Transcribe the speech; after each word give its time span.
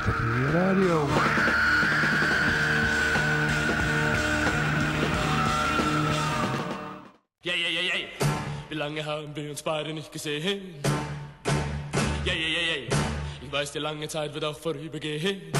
Ratatouille 0.00 0.50
Radio. 0.52 1.08
Ja, 7.42 7.54
ja, 7.54 7.68
ja, 7.68 7.80
ja. 7.80 7.94
Wie 8.68 8.74
lange 8.74 9.04
haben 9.04 9.36
wir 9.36 9.50
uns 9.50 9.62
beide 9.62 9.92
nicht 9.92 10.10
gesehen? 10.10 10.74
Ja, 12.24 12.32
ja, 12.32 12.32
ja, 12.32 12.60
ja. 12.60 12.96
Ich 13.42 13.52
weiß, 13.52 13.72
die 13.72 13.78
lange 13.78 14.08
Zeit 14.08 14.32
wird 14.32 14.44
auch 14.44 14.58
vorübergehen. 14.58 15.52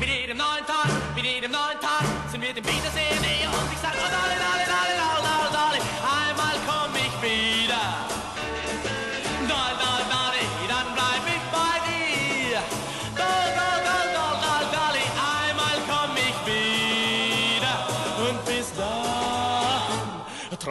Mit 0.00 0.08
jedem 0.08 0.38
neuen 0.38 0.66
Tag, 0.66 0.90
mit 1.14 1.24
jedem 1.24 1.52
neuen 1.52 1.80
Tag 1.80 2.04
sind 2.30 2.42
wir 2.42 2.52
dem 2.52 2.64
Wiedersehen 2.64 3.20
näher 3.20 3.48
und 3.48 3.72
ich 3.72 3.78
sag, 3.78 3.92
oh, 3.94 4.10
Dolly, 4.10 4.36
Dolly, 4.36 4.64
Dolly, 4.66 4.96
Dolly, 4.96 4.96
Dolly, 4.98 5.50
Dolly, 5.50 5.55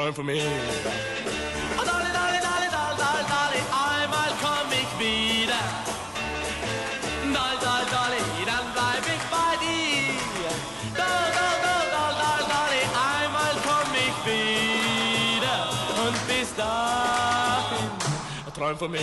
träum 0.05 0.13
von 0.13 0.25
mir. 0.25 0.35
Oh, 0.35 1.83
Dolly, 1.83 2.11
Dolly, 2.13 2.39
Dolly, 2.45 2.69
Dolly, 2.75 2.97
Dolly, 3.01 3.23
Dolly, 3.33 3.61
einmal 3.73 4.31
komm 4.41 4.69
ich 4.71 4.91
wieder. 4.99 5.61
Dolly, 7.23 7.57
Dolly, 7.65 7.85
Dolly, 7.95 8.21
dann 8.45 8.67
bleib 8.73 9.05
ich 9.15 9.23
bei 9.33 9.51
dir. 9.63 10.51
Dolly, 10.93 11.29
Dolly, 11.37 11.59
Dolly, 11.65 11.89
Dolly, 11.95 12.15
Dolly, 12.21 12.45
Dolly, 12.53 12.81
einmal 13.13 13.55
komm 13.65 13.91
ich 14.05 14.17
wieder. 14.29 15.57
Und 16.05 16.17
bis 16.27 16.49
dahin, 16.55 17.89
träum 18.53 18.77
von 18.77 18.91
mir. 18.91 18.99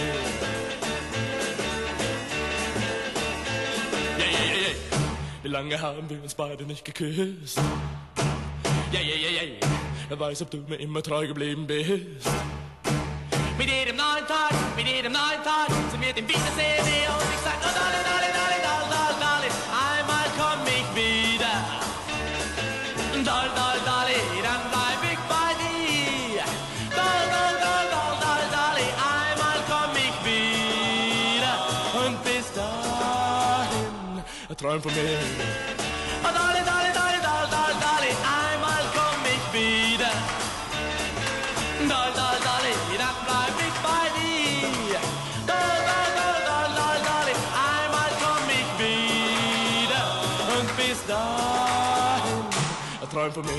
Ja, 4.18 4.24
ja, 4.24 4.38
ja, 4.38 4.55
ja. 4.55 4.73
Wie 5.43 5.49
lange 5.49 5.80
haben 5.80 6.09
wir 6.09 6.23
uns 6.23 6.34
beide 6.34 6.65
nicht 6.65 6.84
geküsst? 6.84 7.59
Ja, 8.93 9.01
ja, 9.01 9.16
ja, 9.16 9.43
ja. 9.43 9.91
Weiß, 10.18 10.43
ob 10.43 10.51
du 10.51 10.59
mir 10.68 10.77
immer 10.77 11.02
treu 11.02 11.27
geblieben 11.27 11.66
bist. 11.66 12.29
Mit 13.59 13.68
jedem 13.68 13.96
neuen 13.96 14.27
Tag, 14.27 14.52
mit 14.77 14.87
jedem 14.87 15.10
neuen 15.10 15.43
Tag 15.43 15.68
sind 15.91 16.01
wir 16.01 16.13
dem 16.13 16.29
Wiedersehen 16.29 16.85
näher 16.85 17.10
und 17.10 17.27
ich 17.32 17.41
sag, 17.43 17.57
oh, 17.59 17.73
Dolly, 17.73 18.02
Dolly, 18.07 18.30
Dolly, 18.30 18.60
Dolly, 18.63 18.87
Dolly, 18.93 19.16
Dolly, 19.18 19.51
einmal 19.73 20.29
komm 20.38 20.63
ich 20.68 20.87
wieder. 20.95 21.55
Dolly, 23.24 23.51
Dolly, 23.57 23.80
Dolly, 23.88 24.21
dann 24.46 24.63
bleib 24.71 25.02
ich 25.10 25.21
bei 25.33 25.51
dir. 25.59 26.45
Dolly, 26.93 27.27
Dolly, 27.33 27.57
Dolly, 27.65 27.88
Dolly, 27.90 28.16
Dolly, 28.23 28.46
Dolly, 28.52 28.88
einmal 29.01 29.59
komm 29.66 29.93
ich 29.96 30.16
wieder. 30.29 31.55
Und 32.07 32.23
bis 32.23 32.46
dahin, 32.52 34.23
träum 34.57 34.80
von 34.80 34.93
mir. 34.95 35.71
Träum 53.13 53.32
von 53.32 53.45
mir. 53.45 53.52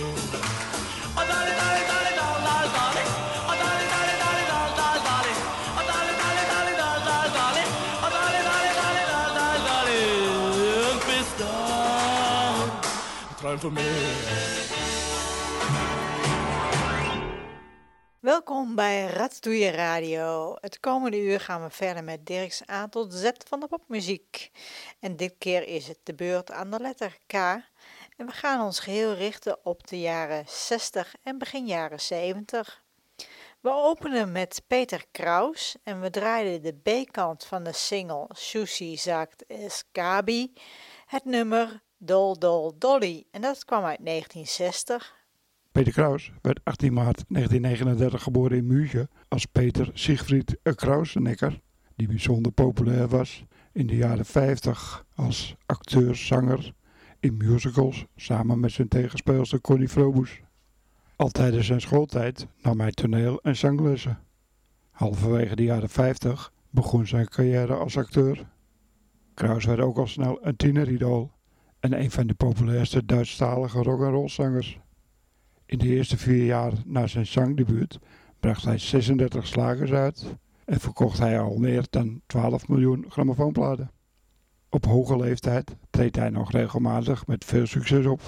Welkom 18.20 18.76
bij 18.76 19.06
Ratatouille 19.06 19.70
Radio. 19.70 20.56
Het 20.62 20.80
komende 20.80 21.18
uur 21.22 21.40
gaan 21.40 21.64
we 21.64 21.70
verder 21.70 22.04
met 22.04 22.26
Dirks 22.26 22.70
A 22.70 22.88
tot 22.88 23.14
Z 23.14 23.30
van 23.48 23.60
de 23.60 23.68
popmuziek. 23.68 24.52
En 25.00 25.16
dit 25.16 25.36
keer 25.38 25.68
is 25.68 25.88
het 25.88 26.00
de 26.04 26.14
beurt 26.14 26.52
aan 26.52 26.72
de 26.72 26.80
letter 26.80 27.18
K. 27.28 27.34
En 28.18 28.26
we 28.26 28.32
gaan 28.32 28.66
ons 28.66 28.80
geheel 28.80 29.14
richten 29.14 29.66
op 29.66 29.88
de 29.88 30.00
jaren 30.00 30.44
60 30.48 31.16
en 31.24 31.38
begin 31.38 31.66
jaren 31.66 32.00
70. 32.00 32.84
We 33.60 33.72
openen 33.72 34.32
met 34.32 34.62
Peter 34.68 35.06
Kraus 35.12 35.78
en 35.84 36.02
we 36.02 36.10
draaiden 36.10 36.62
de 36.62 37.04
B-kant 37.06 37.46
van 37.46 37.64
de 37.64 37.74
single 37.74 38.30
Sushi 38.30 38.98
Zakt 38.98 39.46
Eskabi, 39.46 40.54
het 41.06 41.26
nummer 41.26 41.82
Dol 41.98 42.40
Dol 42.40 42.76
Dolly. 42.78 43.26
En 43.32 43.42
dat 43.42 43.66
kwam 43.66 43.84
uit 43.84 44.06
1960. 44.06 45.16
Peter 45.72 45.94
Kraus 45.94 46.32
werd 46.42 46.60
18 46.64 46.94
maart 46.94 47.24
1939 47.28 48.24
geboren 48.24 48.58
in 48.58 48.68
München 48.68 49.10
als 49.28 49.46
Peter 49.46 49.90
Siegfried 49.94 50.58
Krausenecker, 50.76 51.62
die 51.96 52.08
bijzonder 52.08 52.52
populair 52.52 53.08
was 53.08 53.44
in 53.72 53.88
de 53.88 53.96
jaren 53.96 54.26
50 54.26 55.06
als 55.16 55.56
acteur, 55.66 56.16
zanger 56.16 56.74
in 57.24 57.38
musicals 57.38 58.06
samen 58.16 58.60
met 58.60 58.72
zijn 58.72 58.88
tegenspeelster 58.88 59.62
Connie 59.62 59.90
Frobus. 59.90 60.42
Al 61.16 61.30
tijdens 61.30 61.66
zijn 61.66 61.82
schooltijd 61.82 62.48
nam 62.62 62.80
hij 62.80 62.92
toneel- 62.92 63.42
en 63.42 63.56
zanglessen. 63.56 64.20
Halverwege 64.92 65.56
de 65.56 65.64
jaren 65.64 65.90
50 65.90 66.52
begon 66.70 67.08
zijn 67.08 67.28
carrière 67.28 67.74
als 67.74 67.98
acteur. 67.98 68.48
Kraus 69.34 69.66
werd 69.66 69.80
ook 69.80 69.98
al 69.98 70.08
snel 70.08 70.46
een 70.46 70.56
tieneridool 70.56 71.32
en 71.80 72.00
een 72.00 72.12
van 72.12 72.28
de 72.28 72.34
populairste 72.34 73.06
Duitsstalige 73.06 74.24
zangers. 74.26 74.80
In 75.66 75.78
de 75.78 75.88
eerste 75.88 76.18
vier 76.18 76.46
jaar 76.46 76.74
na 76.86 77.08
zijn 77.08 77.28
zangdebuut 77.28 78.00
bracht 78.40 78.66
hij 78.66 78.78
36 78.78 79.48
slagers 79.48 79.92
uit 79.92 80.36
en 80.66 80.80
verkocht 80.80 81.20
hij 81.20 81.40
al 81.40 81.58
meer 81.58 81.86
dan 81.90 82.22
12 82.26 82.68
miljoen 82.68 83.06
grammofoonplaten. 83.10 83.92
Op 84.74 84.86
hoge 84.86 85.18
leeftijd 85.18 85.76
treedt 85.90 86.16
hij 86.16 86.30
nog 86.30 86.52
regelmatig 86.52 87.28
met 87.28 87.46
veel 87.46 87.66
succes 87.66 88.06
op. 88.06 88.22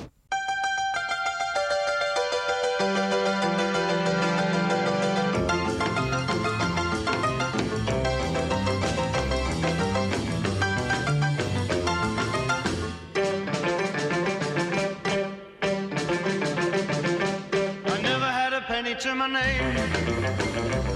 To 18.99 19.13
my 19.13 19.27
name. 19.27 20.94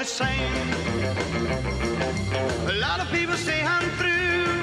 The 0.00 0.06
same. 0.06 0.68
A 2.68 2.72
lot 2.80 3.00
of 3.00 3.08
people 3.12 3.36
say 3.36 3.62
I'm 3.62 3.86
through, 4.00 4.62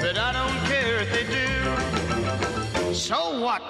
but 0.00 0.16
I 0.16 0.32
don't 0.32 0.60
care 0.70 1.00
if 1.02 1.10
they 1.12 1.26
do. 1.40 2.94
So 2.94 3.38
what? 3.40 3.62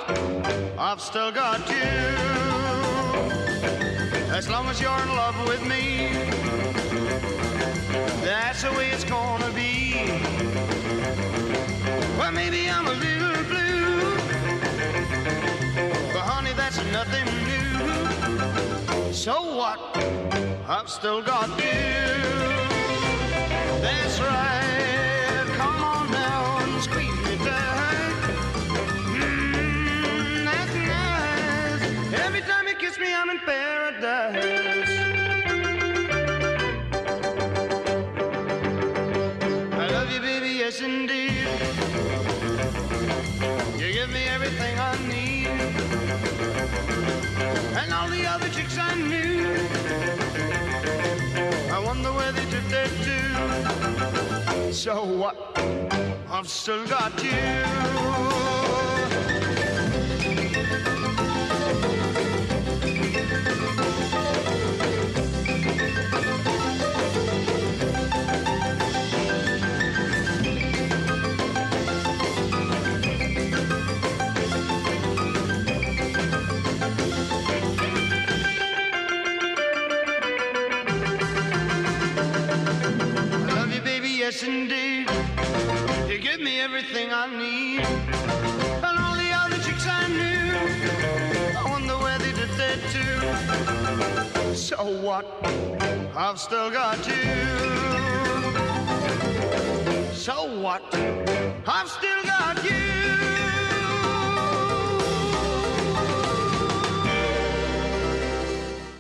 I've 0.79 1.01
still 1.01 1.33
got 1.33 1.69
you. 1.69 1.91
As 4.39 4.49
long 4.49 4.69
as 4.69 4.81
you're 4.81 5.03
in 5.07 5.09
love 5.09 5.37
with 5.49 5.67
me, 5.67 6.09
that's 8.23 8.63
the 8.63 8.71
way 8.77 8.91
it's 8.91 9.03
gonna 9.03 9.51
be. 9.51 9.95
Well, 12.17 12.31
maybe 12.31 12.71
I'm 12.71 12.87
a 12.87 12.97
little 13.07 13.45
blue, 13.51 14.15
but 16.13 16.23
honey, 16.31 16.53
that's 16.53 16.79
nothing 16.93 17.27
new. 17.49 19.13
So? 19.13 19.44
I've 20.33 20.89
still 20.89 21.23
got 21.23 21.49
you. 21.63 21.65
That's 23.83 24.21
right. 24.21 25.45
Come 25.57 25.85
on 25.85 26.11
now 26.11 26.59
and 26.63 26.83
squeeze 26.83 27.19
me 27.27 27.37
tight. 27.37 28.23
Mm, 29.17 30.45
that's 30.45 30.75
nice. 30.75 32.21
Every 32.21 32.41
time 32.43 32.67
you 32.69 32.75
kiss 32.75 32.99
me, 32.99 33.15
I'm 33.15 33.31
in 33.31 33.39
paradise. 33.41 34.89
I 39.73 39.89
love 39.91 40.11
you, 40.11 40.21
baby, 40.21 40.51
yes 40.63 40.81
indeed. 40.81 41.47
You 43.79 43.93
give 43.93 44.11
me 44.11 44.25
everything 44.29 44.79
I 44.79 44.97
need. 45.07 45.49
And 47.77 47.93
all 47.93 48.09
the 48.09 48.27
other 48.27 48.49
chicks 48.49 48.79
I 48.79 48.95
knew. 48.95 50.24
So 54.73 55.05
what? 55.05 55.59
I've 56.31 56.49
still 56.49 56.87
got 56.87 57.23
you. 57.23 58.64
Yes 84.25 84.43
indeed. 84.43 85.07
You 86.11 86.17
give 86.19 86.41
me 86.41 86.59
everything 86.59 87.09
I 87.13 87.27
need. 87.45 87.85
And 88.87 88.95
all 89.03 89.17
the 89.25 89.31
other 89.43 89.59
chicks 89.65 89.87
I 89.87 90.03
knew, 90.19 90.47
I 91.61 91.65
wonder 91.75 91.97
where 92.05 92.19
they 92.25 92.33
did 92.41 92.53
that 92.63 92.79
too. 92.95 93.17
So 94.55 94.79
what? 95.07 95.27
I've 96.17 96.41
still 96.41 96.71
got 96.71 97.01
you. 97.07 97.25
So 100.27 100.37
what? 100.63 100.83
I've 101.77 101.91
still 101.99 102.23
got 102.25 102.57
you. 102.65 102.83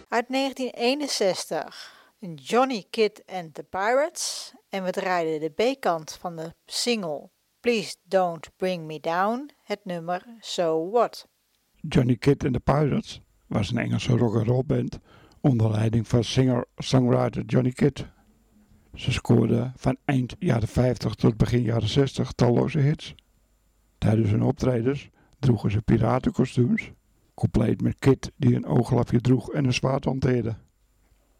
Uit 0.08 0.28
1961. 0.28 1.94
Johnny 2.34 2.86
Kidd 2.90 3.22
and 3.28 3.54
the 3.54 3.62
Pirates. 3.62 4.54
En 4.74 4.84
we 4.84 4.90
draaiden 4.90 5.40
de 5.40 5.74
B-kant 5.74 6.12
van 6.20 6.36
de 6.36 6.54
single 6.66 7.30
Please 7.60 7.96
Don't 8.02 8.50
Bring 8.56 8.86
Me 8.86 9.00
Down, 9.00 9.50
het 9.62 9.84
nummer 9.84 10.26
So 10.40 10.90
What. 10.90 11.28
Johnny 11.88 12.16
Kidd 12.16 12.44
and 12.44 12.52
the 12.52 12.60
Pirates 12.60 13.20
was 13.46 13.70
een 13.70 13.78
Engelse 13.78 14.16
rock'n'roll 14.16 14.64
band 14.66 14.98
onder 15.40 15.70
leiding 15.70 16.08
van 16.08 16.24
singer-songwriter 16.24 17.44
Johnny 17.44 17.70
Kidd. 17.70 18.06
Ze 18.94 19.12
scoorden 19.12 19.72
van 19.76 19.96
eind 20.04 20.36
jaren 20.38 20.68
50 20.68 21.14
tot 21.14 21.36
begin 21.36 21.62
jaren 21.62 21.88
60 21.88 22.32
talloze 22.32 22.78
hits. 22.78 23.14
Tijdens 23.98 24.30
hun 24.30 24.42
optredens 24.42 25.08
droegen 25.38 25.70
ze 25.70 25.82
piratenkostuums, 25.82 26.90
compleet 27.34 27.80
met 27.80 27.98
Kidd 27.98 28.30
die 28.36 28.54
een 28.54 28.66
ooglapje 28.66 29.20
droeg 29.20 29.52
en 29.52 29.64
een 29.64 29.74
zwaard 29.74 30.04
hanteerde. 30.04 30.56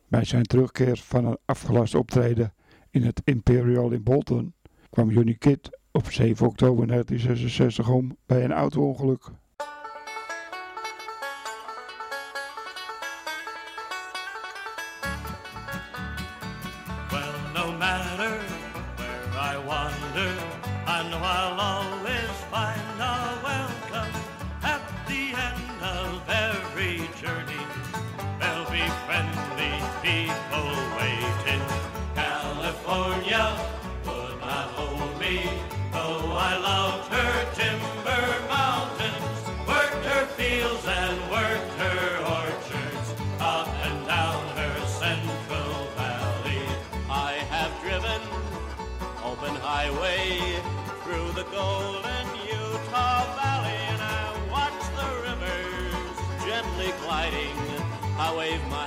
Bij 0.09 0.25
zijn 0.25 0.45
terugkeer 0.45 0.97
van 0.97 1.25
een 1.25 1.39
afgelast 1.45 1.95
optreden 1.95 2.55
in 2.95 3.03
het 3.03 3.21
Imperial 3.25 3.91
in 3.91 4.03
Bolton 4.03 4.55
kwam 4.91 5.11
Johnny 5.11 5.35
Kidd 5.35 5.79
op 5.91 6.11
7 6.11 6.47
oktober 6.47 6.87
1966 6.87 7.89
om 7.89 8.17
bij 8.27 8.45
een 8.45 8.53
auto-ongeluk. 8.53 9.31
Highway 49.65 50.61
through 51.03 51.33
the 51.33 51.45
golden 51.45 52.27
Utah 52.45 53.25
Valley, 53.41 53.81
and 53.93 54.03
I 54.03 54.25
watch 54.53 54.81
the 54.99 55.09
rivers 55.25 56.17
gently 56.45 56.93
gliding. 57.01 57.57
I 58.19 58.29
wave 58.37 58.61
my 58.69 58.87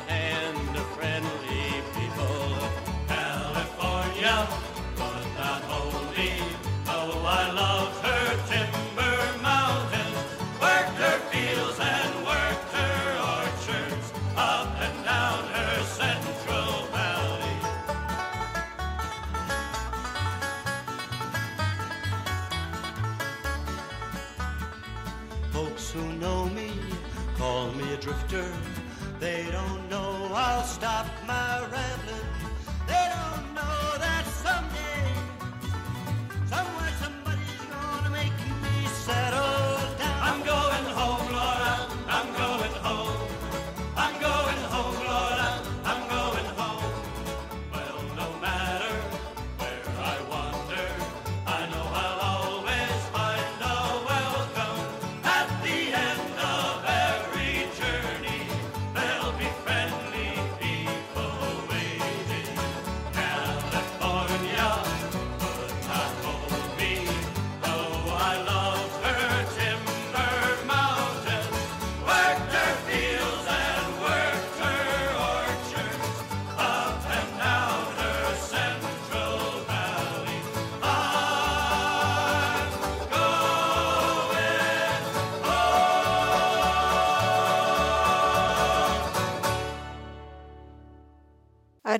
They 28.30 29.48
don't 29.52 29.90
know 29.90 30.32
I'll 30.34 30.64
stop 30.64 31.08
my 31.26 31.47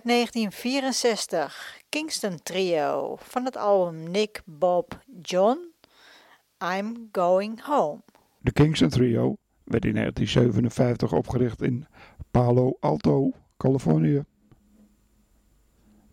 1964. 0.08 1.82
Kingston 1.90 2.40
Trio 2.44 3.16
van 3.20 3.46
het 3.46 3.58
album 3.58 4.12
Nick, 4.12 4.42
Bob, 4.46 5.04
John. 5.22 5.58
I'm 6.64 7.10
Going 7.12 7.64
Home. 7.64 8.02
De 8.38 8.52
Kingston 8.52 8.90
Trio 8.90 9.36
werd 9.64 9.86
in 9.86 9.94
1957 9.94 11.14
opgericht 11.14 11.62
in 11.62 11.86
Palo 12.32 12.78
Alto, 12.80 13.32
Californië. 13.58 14.24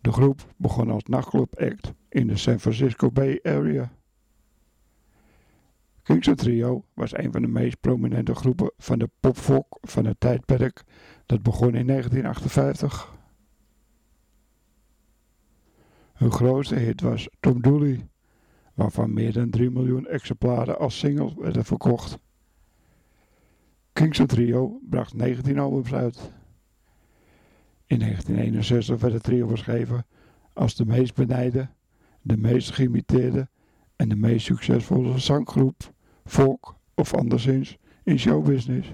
De 0.01 0.11
groep 0.11 0.53
begon 0.57 0.89
als 0.89 1.03
nachtclub 1.03 1.59
act 1.59 1.93
in 2.09 2.27
de 2.27 2.37
San 2.37 2.59
Francisco 2.59 3.11
Bay 3.11 3.39
Area. 3.43 3.91
Kingston 6.03 6.35
Trio 6.35 6.85
was 6.93 7.17
een 7.17 7.31
van 7.31 7.41
de 7.41 7.47
meest 7.47 7.79
prominente 7.79 8.35
groepen 8.35 8.71
van 8.77 8.99
de 8.99 9.09
popfolk 9.19 9.77
van 9.81 10.05
het 10.05 10.19
tijdperk 10.19 10.83
dat 11.25 11.43
begon 11.43 11.75
in 11.75 11.87
1958. 11.87 13.14
Hun 16.15 16.31
grootste 16.31 16.75
hit 16.75 17.01
was 17.01 17.29
Tom 17.39 17.61
Dooley, 17.61 18.07
waarvan 18.73 19.13
meer 19.13 19.33
dan 19.33 19.49
3 19.49 19.69
miljoen 19.69 20.07
exemplaren 20.07 20.79
als 20.79 20.99
single 20.99 21.33
werden 21.37 21.65
verkocht. 21.65 22.19
Kingston 23.93 24.25
Trio 24.25 24.79
bracht 24.89 25.13
19 25.13 25.59
albums 25.59 25.93
uit. 25.93 26.31
In 27.85 27.99
1961 27.99 28.99
werd 28.99 29.13
het 29.13 29.23
trio 29.23 29.47
beschreven 29.47 30.05
als 30.53 30.75
de 30.75 30.85
meest 30.85 31.15
benijde, 31.15 31.69
de 32.21 32.37
meest 32.37 32.71
geïmiteerde 32.71 33.47
en 33.95 34.09
de 34.09 34.15
meest 34.15 34.45
succesvolle 34.45 35.19
zanggroep, 35.19 35.93
folk 36.25 36.75
of 36.93 37.13
anderszins 37.13 37.77
in 38.03 38.19
showbusiness. 38.19 38.93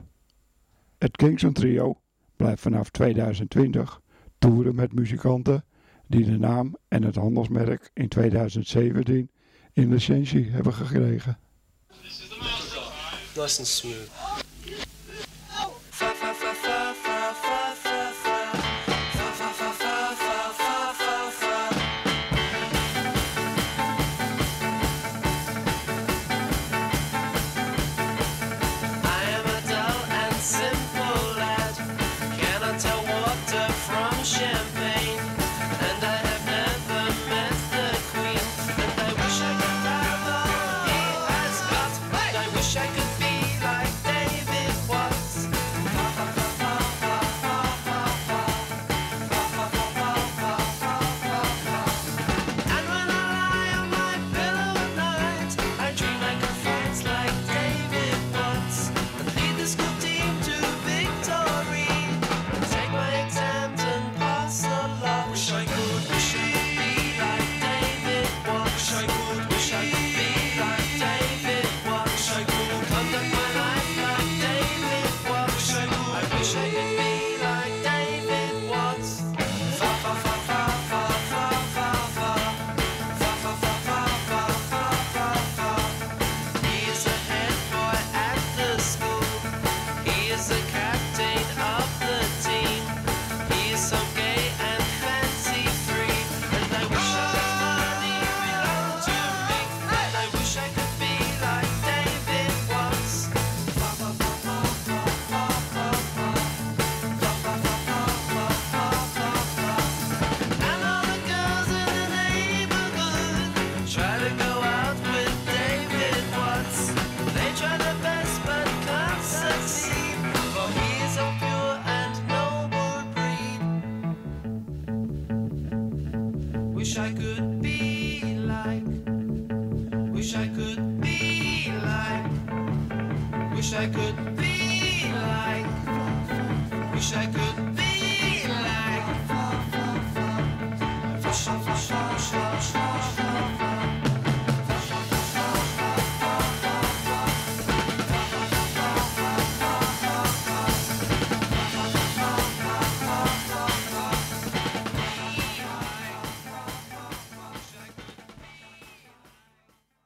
Het 0.98 1.16
Kingston 1.16 1.54
Trio 1.54 2.01
blijft 2.36 2.62
vanaf 2.62 2.90
2020 2.90 4.01
toeren 4.38 4.75
met 4.75 4.94
muzikanten 4.94 5.63
die 6.12 6.25
de 6.25 6.38
naam 6.38 6.77
en 6.88 7.03
het 7.03 7.15
handelsmerk 7.15 7.91
in 7.94 8.08
2017 8.08 9.30
in 9.74 9.89
licentie 9.89 10.50
hebben 10.50 10.74
gekregen. 10.74 11.38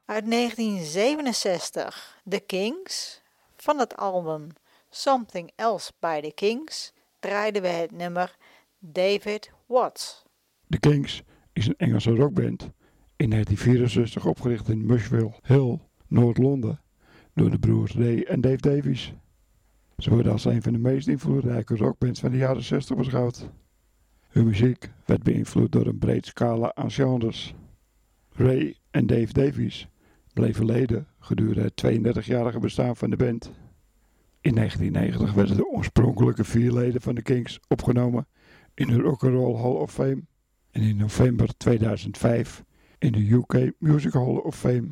Uit 0.05 0.31
1967, 0.31 2.21
The 2.29 2.39
Kings. 2.39 3.21
Van 3.55 3.79
het 3.79 3.95
album 3.97 4.47
Something 4.89 5.51
Else 5.55 5.91
by 5.99 6.21
the 6.21 6.31
Kings 6.35 6.93
draaiden 7.19 7.61
we 7.61 7.67
het 7.67 7.91
nummer 7.91 8.35
David 8.79 9.51
Watts. 9.65 10.23
The 10.69 10.79
Kings 10.79 11.23
is 11.53 11.67
een 11.67 11.77
Engelse 11.77 12.15
rockband 12.15 12.61
in 13.15 13.29
1964 13.29 14.25
opgericht 14.25 14.69
in 14.69 14.85
Mushville 14.85 15.33
Hill, 15.41 15.79
Noord-Londen, 16.07 16.81
door 17.33 17.49
de 17.49 17.59
broers 17.59 17.93
Ray 17.93 18.21
en 18.21 18.41
Dave 18.41 18.61
Davies. 18.61 19.13
Ze 19.97 20.09
worden 20.09 20.31
als 20.31 20.45
een 20.45 20.61
van 20.61 20.73
de 20.73 20.79
meest 20.79 21.07
invloedrijke 21.07 21.75
rockbands 21.75 22.19
van 22.19 22.31
de 22.31 22.37
jaren 22.37 22.63
60 22.63 22.97
beschouwd. 22.97 23.49
Hun 24.29 24.45
muziek 24.45 24.91
werd 25.05 25.23
beïnvloed 25.23 25.71
door 25.71 25.85
een 25.85 25.99
breed 25.99 26.25
scala 26.25 26.75
aan 26.75 26.91
genres. 26.91 27.53
Ray 28.31 28.77
en 28.91 29.07
Dave 29.07 29.33
Davies 29.33 29.87
bleven 30.35 30.65
leden 30.65 31.07
gedurende 31.19 31.61
het 31.61 32.23
32-jarige 32.23 32.59
bestaan 32.59 32.95
van 32.95 33.09
de 33.09 33.15
band. 33.15 33.51
In 34.41 34.55
1990 34.55 35.33
werden 35.33 35.55
de 35.57 35.67
oorspronkelijke 35.67 36.43
vier 36.43 36.71
leden 36.71 37.01
van 37.01 37.15
de 37.15 37.21
Kings 37.21 37.59
opgenomen 37.67 38.27
in 38.73 38.87
de 38.87 39.01
Rock'n'Roll 39.01 39.55
Hall 39.55 39.71
of 39.71 39.91
Fame 39.91 40.21
en 40.71 40.81
in 40.81 40.97
november 40.97 41.57
2005 41.57 42.63
in 42.97 43.11
de 43.11 43.31
UK 43.31 43.71
Music 43.79 44.13
Hall 44.13 44.35
of 44.35 44.57
Fame. 44.57 44.87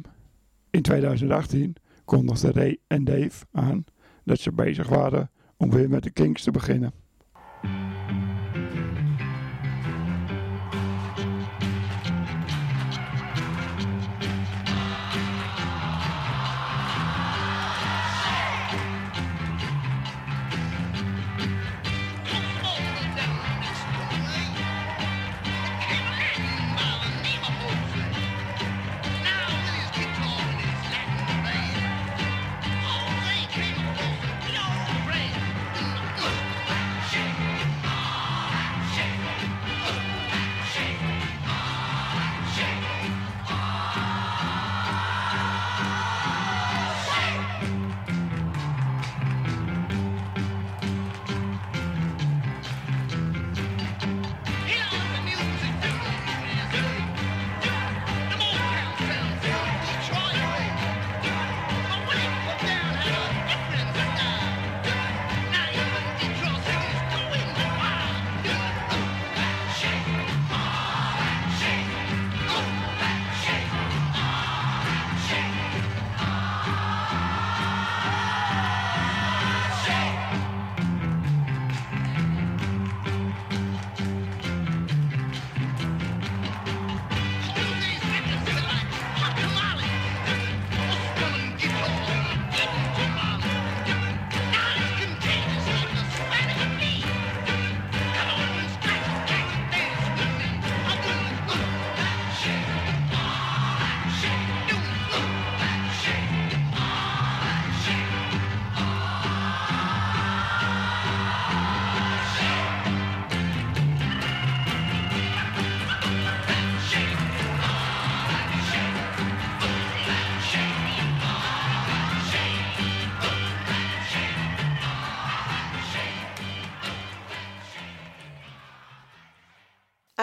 In 0.69 0.81
2018 0.81 1.75
kondigden 2.05 2.51
Ray 2.51 2.77
en 2.87 3.03
Dave 3.03 3.45
aan 3.51 3.83
dat 4.23 4.39
ze 4.39 4.51
bezig 4.51 4.89
waren 4.89 5.31
om 5.57 5.71
weer 5.71 5.89
met 5.89 6.03
de 6.03 6.11
Kings 6.11 6.43
te 6.43 6.51
beginnen. 6.51 6.93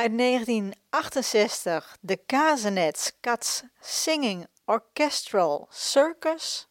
Uit 0.01 0.19
1968 0.19 1.97
de 2.01 2.21
Kazenets 2.27 3.13
Cats 3.21 3.63
Singing 3.81 4.47
Orchestral 4.65 5.67
Circus 5.71 6.69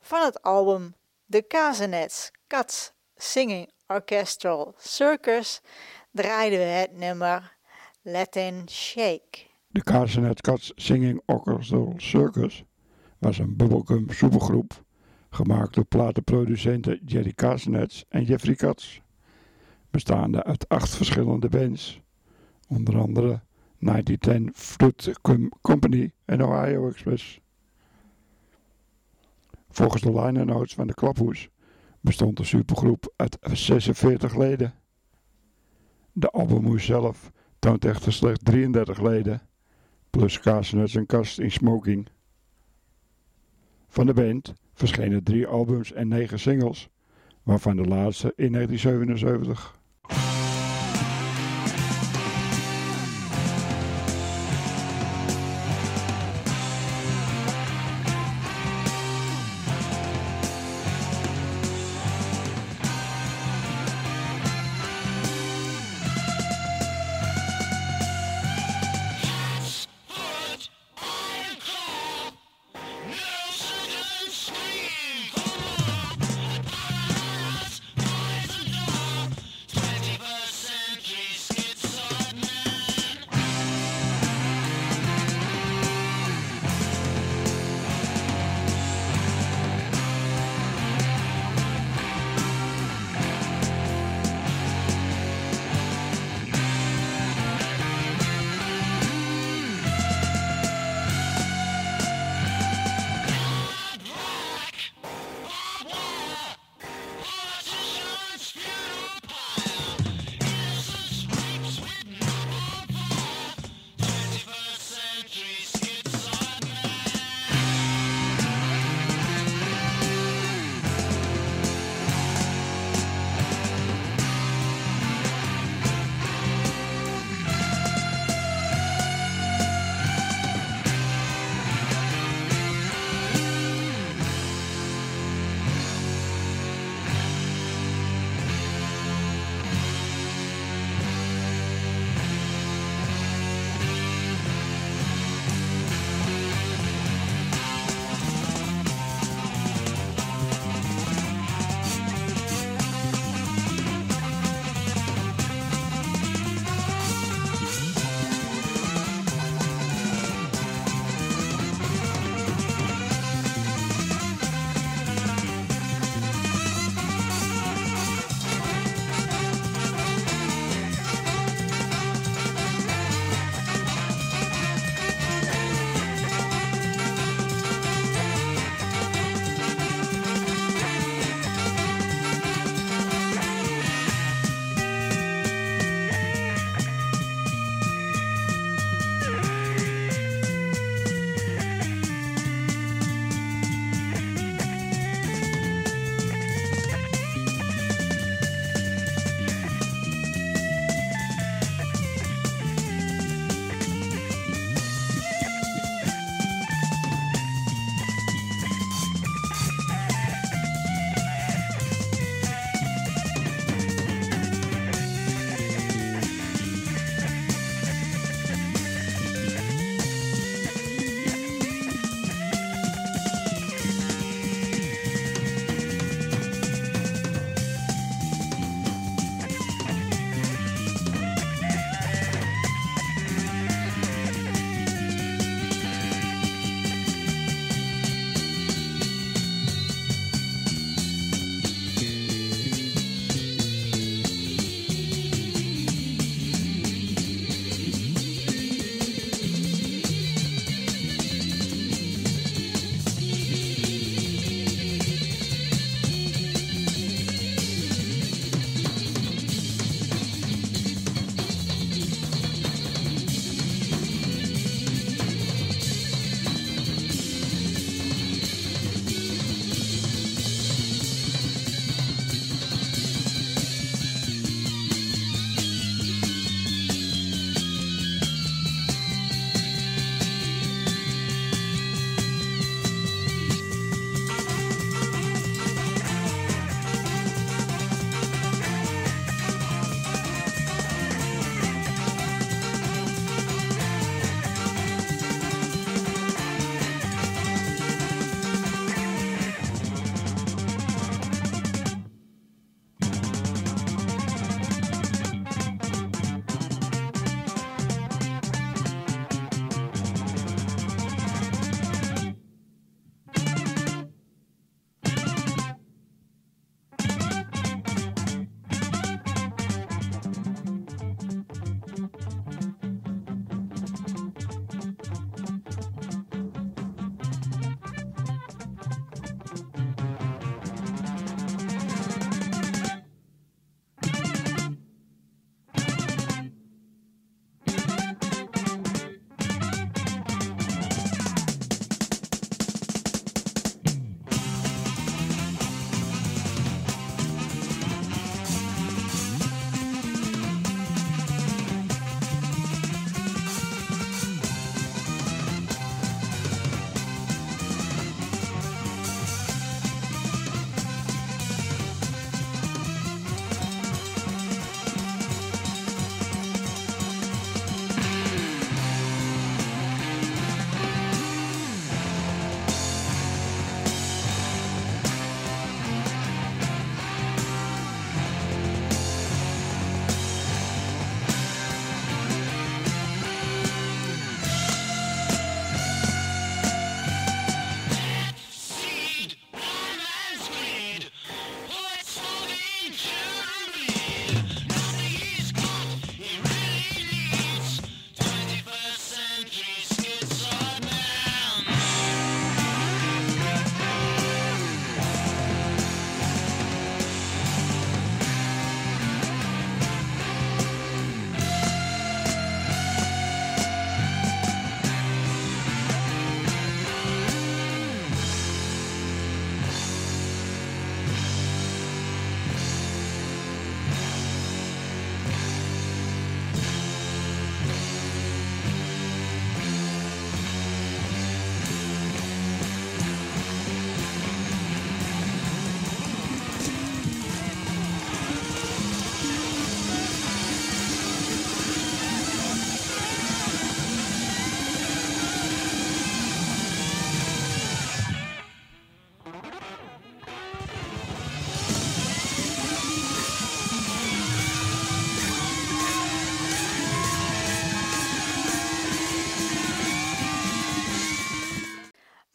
van 0.00 0.24
het 0.24 0.42
album 0.42 0.94
The 1.28 1.42
Kazenets 1.42 2.30
Cats 2.46 2.92
Singing 3.16 3.70
Orchestral 3.86 4.74
Circus 4.78 5.60
draaiden 6.10 6.58
we 6.58 6.64
het 6.64 6.96
nummer 6.96 7.56
Latin 8.02 8.68
Shake. 8.68 9.38
De 9.68 9.82
Castanet 9.82 10.40
Cats 10.40 10.72
Singing 10.74 11.22
Orchestral 11.26 11.94
Circus 11.96 12.64
was 13.18 13.38
een 13.38 13.56
bubblegum 13.56 14.10
supergroep 14.10 14.84
gemaakt 15.30 15.74
door 15.74 15.86
platenproducenten 15.86 17.00
Jerry 17.04 17.32
Castanets 17.32 18.04
en 18.08 18.24
Jeffrey 18.24 18.54
Katz, 18.54 19.00
bestaande 19.90 20.44
uit 20.44 20.68
acht 20.68 20.96
verschillende 20.96 21.48
bands, 21.48 22.02
onder 22.74 22.98
andere 22.98 23.40
1910 23.78 24.50
Fruit 24.54 25.18
Com- 25.20 25.52
Company 25.60 26.12
en 26.24 26.42
Ohio 26.44 26.88
Express. 26.88 27.40
Volgens 29.70 30.02
de 30.02 30.12
liner 30.20 30.46
notes 30.46 30.74
van 30.74 30.86
de 30.86 30.94
Klaphoes 30.94 31.48
bestond 32.00 32.36
de 32.36 32.44
supergroep 32.44 33.12
uit 33.16 33.38
46 33.52 34.36
leden. 34.36 34.74
De 36.12 36.30
albumhoes 36.30 36.84
zelf 36.84 37.32
toont 37.58 37.84
echter 37.84 38.12
slechts 38.12 38.42
33 38.42 39.00
leden, 39.00 39.42
plus 40.10 40.40
Castanets 40.40 40.94
en 40.94 41.06
Kast 41.06 41.38
in 41.38 41.50
smoking. 41.50 42.08
Van 43.88 44.06
de 44.06 44.14
band 44.14 44.54
verschenen 44.74 45.22
drie 45.24 45.46
albums 45.46 45.92
en 45.92 46.08
negen 46.08 46.38
singles, 46.38 46.88
waarvan 47.42 47.76
de 47.76 47.84
laatste 47.84 48.32
in 48.36 48.52
1977. 48.52 49.82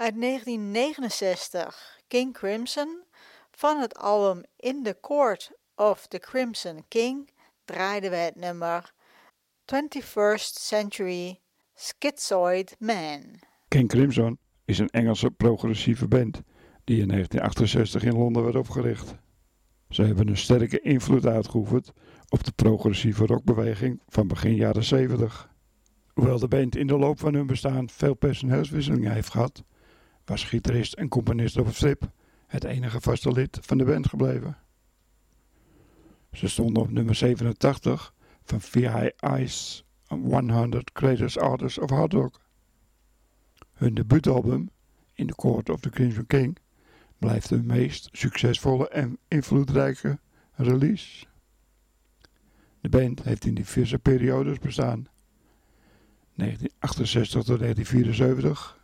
Uit 0.09 0.21
1969, 0.21 1.99
King 2.07 2.33
Crimson. 2.33 3.03
Van 3.51 3.79
het 3.79 3.97
album 3.97 4.43
In 4.55 4.83
the 4.83 4.97
Court 5.01 5.51
of 5.75 6.07
the 6.07 6.19
Crimson 6.19 6.83
King 6.87 7.29
draaiden 7.65 8.09
we 8.09 8.15
het 8.15 8.35
nummer 8.35 8.93
21st 9.65 10.53
Century 10.59 11.39
Schizoid 11.75 12.75
Man. 12.79 13.39
King 13.67 13.89
Crimson 13.89 14.37
is 14.65 14.79
een 14.79 14.89
Engelse 14.89 15.31
progressieve 15.31 16.07
band 16.07 16.41
die 16.83 17.01
in 17.01 17.07
1968 17.07 18.03
in 18.03 18.17
Londen 18.17 18.43
werd 18.43 18.55
opgericht. 18.55 19.15
Ze 19.89 20.03
hebben 20.03 20.27
een 20.27 20.37
sterke 20.37 20.79
invloed 20.79 21.25
uitgeoefend 21.25 21.91
op 22.29 22.43
de 22.43 22.51
progressieve 22.51 23.25
rockbeweging 23.25 24.01
van 24.07 24.27
begin 24.27 24.55
jaren 24.55 24.83
70. 24.83 25.49
Hoewel 26.13 26.39
de 26.39 26.47
band 26.47 26.75
in 26.75 26.87
de 26.87 26.97
loop 26.97 27.19
van 27.19 27.33
hun 27.33 27.47
bestaan 27.47 27.89
veel 27.89 28.13
personeelswisselingen 28.13 29.11
heeft 29.11 29.29
gehad, 29.29 29.63
was 30.29 30.43
gitarist 30.43 30.93
en 30.93 31.07
componist 31.07 31.55
Robert 31.55 31.75
Fripp 31.75 32.11
het 32.47 32.63
enige 32.63 33.01
vaste 33.01 33.31
lid 33.31 33.57
van 33.61 33.77
de 33.77 33.83
band 33.83 34.07
gebleven. 34.07 34.57
Ze 36.31 36.47
stonden 36.47 36.83
op 36.83 36.91
nummer 36.91 37.15
87 37.15 38.13
van 38.43 38.61
VI 38.61 39.11
Ice 39.37 39.83
100 40.07 40.89
Greatest 40.93 41.37
Artists 41.37 41.77
of 41.77 41.89
Hard 41.89 42.13
Rock. 42.13 42.41
Hun 43.73 43.93
debuutalbum, 43.93 44.69
In 45.13 45.27
the 45.27 45.35
Court 45.35 45.69
of 45.69 45.79
the 45.79 45.89
Crimson 45.89 46.25
King, 46.25 46.57
blijft 47.17 47.49
hun 47.49 47.65
meest 47.65 48.09
succesvolle 48.11 48.89
en 48.89 49.17
invloedrijke 49.27 50.19
release. 50.51 51.25
De 52.81 52.89
band 52.89 53.23
heeft 53.23 53.45
in 53.45 53.53
diverse 53.53 53.99
periodes 53.99 54.59
bestaan. 54.59 55.07
1968 56.33 57.43
tot 57.43 57.59
1974, 57.59 58.78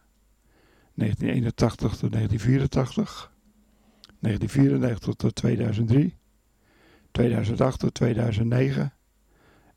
1981 0.95 1.97
tot 1.97 2.12
1984, 2.12 3.31
1994 4.19 5.15
tot 5.15 5.36
2003, 5.36 6.17
2008 7.12 7.79
tot 7.79 7.93
2009 7.93 8.93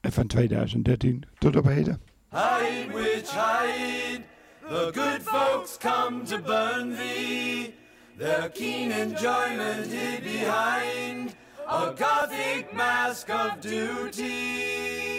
en 0.00 0.12
van 0.12 0.26
2013 0.26 1.24
tot 1.38 1.56
op 1.56 1.64
heden. 1.64 2.00
Hide, 2.30 2.92
witch, 2.92 3.30
hide. 3.30 4.22
The 4.68 4.90
good 4.92 5.22
folks 5.22 5.78
come 5.78 6.24
to 6.24 6.42
burn 6.42 6.94
thee. 6.94 7.74
Their 8.18 8.50
keen 8.50 8.90
enjoyment 8.90 9.86
hid 9.86 10.22
behind 10.22 11.36
a 11.66 11.94
gothic 11.96 12.72
mask 12.72 13.28
of 13.28 13.60
duty. 13.60 15.17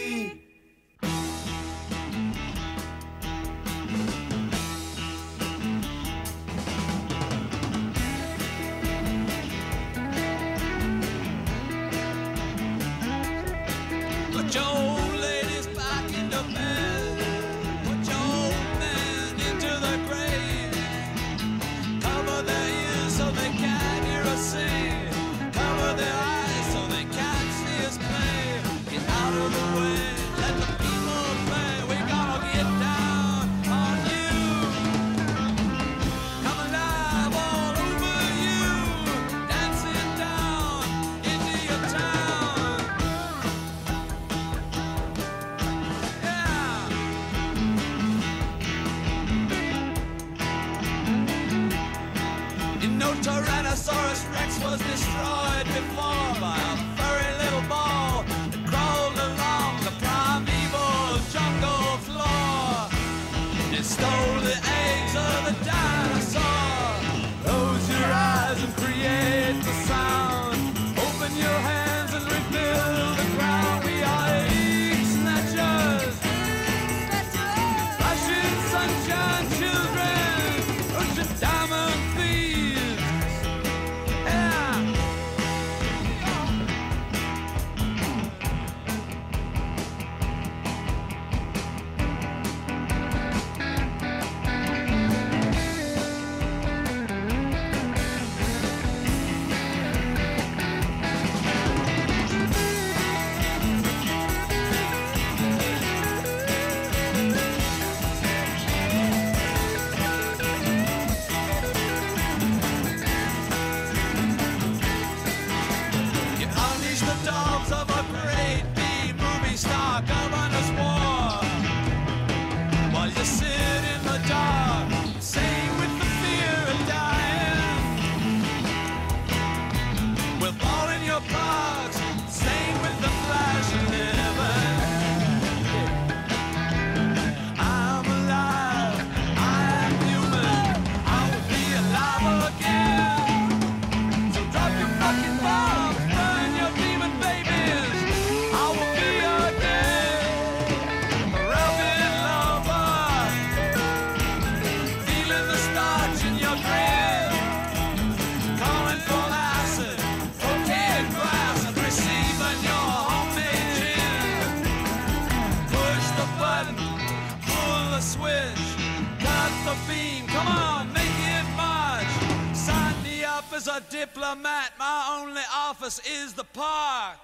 My 174.35 175.17
only 175.19 175.41
office 175.53 175.99
is 176.07 176.33
the 176.33 176.43
park. 176.43 177.17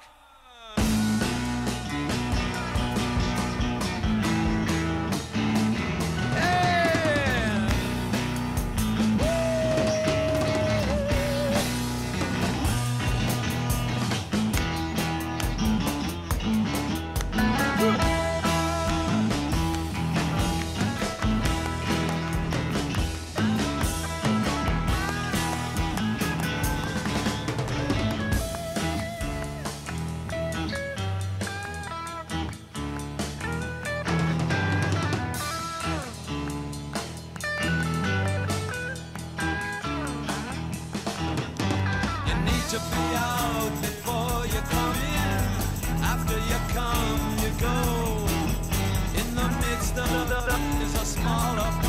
to 42.75 42.81
be 42.81 43.15
out 43.15 43.71
before 43.81 44.45
you 44.47 44.59
come 44.69 44.95
in. 44.95 46.03
After 46.03 46.37
you 46.49 46.59
come, 46.73 47.37
you 47.43 47.51
go. 47.57 48.27
In 49.19 49.33
the 49.33 49.47
midst 49.63 49.97
of 49.97 50.27
the, 50.27 50.41
the 50.49 50.83
is 50.83 50.93
a 50.95 51.05
smaller. 51.05 51.84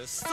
this. 0.00 0.29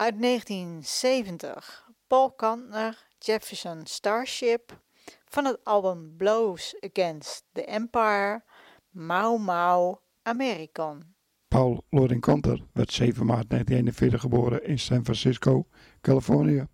Uit 0.00 0.20
1970, 0.20 1.90
Paul 2.06 2.32
Kantner, 2.32 3.06
Jefferson 3.18 3.80
Starship, 3.86 4.80
van 5.24 5.44
het 5.44 5.58
album 5.64 6.16
Blows 6.16 6.76
Against 6.80 7.44
the 7.52 7.64
Empire, 7.64 8.42
Mau 8.90 9.38
Mau 9.38 9.96
American. 10.22 11.02
Paul 11.48 11.84
Loring 11.90 12.20
Kanter 12.20 12.64
werd 12.72 12.92
7 12.92 13.26
maart 13.26 13.50
1941 13.50 14.20
geboren 14.20 14.64
in 14.64 14.78
San 14.78 15.04
Francisco, 15.04 15.66
Californië. 16.00 16.66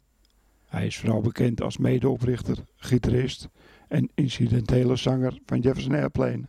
Hij 0.66 0.86
is 0.86 0.98
vooral 0.98 1.20
bekend 1.20 1.60
als 1.60 1.76
medeoprichter, 1.76 2.58
gitarist 2.76 3.48
en 3.88 4.10
incidentele 4.14 4.96
zanger 4.96 5.38
van 5.46 5.60
Jefferson 5.60 5.94
Airplane, 5.94 6.48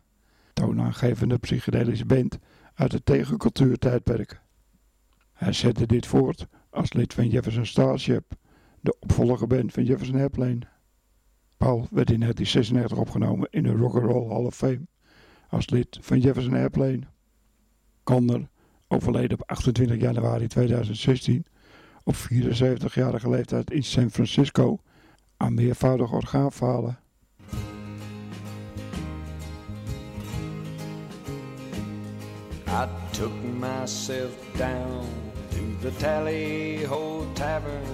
toonaangevende 0.54 1.38
psychedelische 1.38 2.06
band 2.06 2.38
uit 2.74 2.92
het 2.92 3.06
tegencultuurtijdperk. 3.06 4.42
Hij 5.34 5.54
zette 5.54 5.86
dit 5.86 6.06
voort 6.06 6.48
als 6.78 6.94
lid 6.94 7.14
van 7.14 7.28
Jefferson 7.28 7.66
Starship, 7.66 8.34
de 8.82 8.96
opvolgerband 9.00 9.74
van 9.74 9.84
Jefferson 9.84 10.16
Airplane. 10.16 10.60
Paul 11.58 11.88
werd 11.92 12.12
in 12.12 12.20
1996 12.20 12.98
opgenomen 12.98 13.48
in 13.52 13.64
de 13.64 13.72
Rock 13.72 13.96
and 13.96 14.04
Roll 14.04 14.28
Hall 14.28 14.46
of 14.46 14.56
Fame 14.56 14.88
als 15.50 15.70
lid 15.70 15.98
van 16.02 16.20
Jefferson 16.20 16.54
Airplane. 16.54 17.00
Kander 18.04 18.50
overleden 18.88 19.40
op 19.40 19.50
28 19.50 20.00
januari 20.00 20.48
2016 20.48 21.46
op 22.04 22.16
74-jarige 22.16 23.30
leeftijd 23.30 23.72
in 23.72 23.84
San 23.84 24.10
Francisco 24.10 24.80
aan 25.38 25.54
meervoudig 25.54 26.14
orgaanfalen. 26.14 27.00
I 32.68 32.88
took 33.12 33.32
myself 33.60 34.32
down 34.58 35.27
the 35.88 36.00
Tally 36.02 36.84
Ho 36.84 37.26
Tavern 37.34 37.86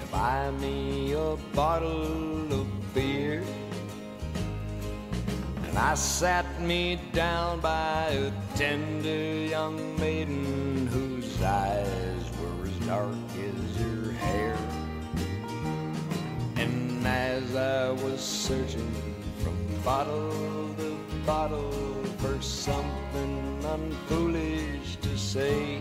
to 0.00 0.06
buy 0.10 0.50
me 0.60 1.12
a 1.12 1.36
bottle 1.54 2.52
of 2.52 2.66
beer. 2.94 3.44
And 5.68 5.78
I 5.78 5.94
sat 5.94 6.60
me 6.60 6.98
down 7.12 7.60
by 7.60 8.08
a 8.08 8.32
tender 8.56 9.46
young 9.46 9.96
maiden 10.00 10.88
whose 10.88 11.40
eyes 11.40 12.24
were 12.40 12.66
as 12.66 12.86
dark 12.88 13.14
as 13.38 13.76
her 13.76 14.10
hair. 14.10 14.56
And 16.56 17.06
as 17.06 17.54
I 17.54 17.90
was 18.04 18.20
searching 18.20 18.92
from 19.44 19.56
bottle 19.84 20.74
to 20.74 20.98
bottle 21.24 21.70
for 22.18 22.42
something 22.42 23.64
unfoolish 23.64 24.96
to 25.02 25.16
say, 25.16 25.80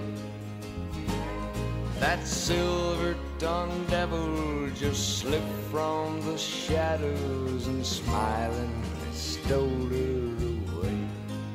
that 2.01 2.25
silver 2.25 3.15
tongued 3.37 3.87
devil 3.87 4.67
just 4.71 5.19
slipped 5.19 5.53
from 5.69 6.19
the 6.25 6.35
shadows 6.35 7.67
and 7.67 7.85
smiling 7.85 8.83
stole 9.13 9.69
her 9.69 10.79
away. 10.79 10.97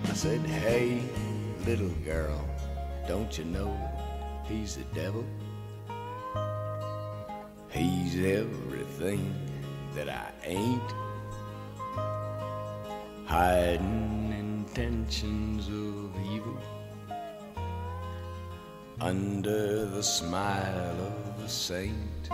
I 0.04 0.12
said, 0.12 0.38
Hey, 0.46 1.02
little 1.66 1.96
girl, 2.04 2.48
don't 3.08 3.36
you 3.36 3.44
know 3.44 3.76
he's 4.44 4.76
the 4.76 4.84
devil? 4.94 5.24
He's 7.70 8.14
everything 8.14 9.34
that 9.96 10.08
I 10.08 10.30
ain't. 10.44 10.90
Hiding 13.26 14.32
intentions 14.38 15.66
of 15.66 16.14
evil 16.32 16.56
under 19.00 19.84
the 19.84 20.02
smile 20.02 20.96
of 21.00 21.44
a 21.44 21.48
saint. 21.48 22.30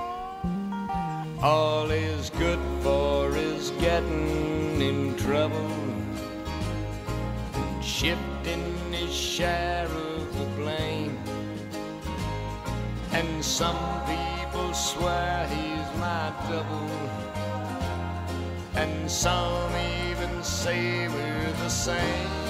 All 1.43 1.91
is 1.91 2.31
good 2.31 2.61
for 2.83 3.37
is 3.37 3.71
getting 3.81 4.81
in 4.81 5.17
trouble, 5.17 5.71
and 7.55 7.85
shifting 7.85 8.63
his 8.93 9.13
share 9.13 9.87
of 9.87 10.39
the 10.39 10.47
blame. 10.57 11.19
And 13.11 13.45
some 13.45 13.77
people 14.07 14.73
swear 14.73 15.49
he's 15.49 15.99
my 15.99 16.33
double, 16.49 16.91
and 18.77 19.11
some 19.11 19.73
even 20.09 20.43
say 20.45 21.09
we're 21.09 21.53
the 21.65 21.69
same. 21.69 22.43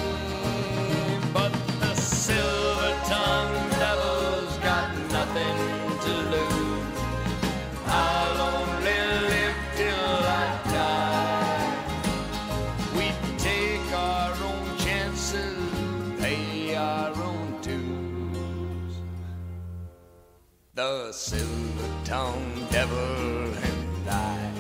The 20.75 21.13
silver 21.13 21.89
tongued 22.03 22.71
devil 22.71 22.97
and 22.97 24.09
I. 24.09 24.53